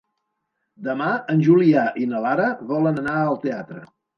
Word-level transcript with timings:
Demà 0.87 1.09
en 1.35 1.45
Julià 1.49 1.83
i 2.05 2.09
na 2.15 2.25
Lara 2.27 2.51
volen 2.73 3.01
anar 3.05 3.17
al 3.21 3.41
teatre. 3.45 3.89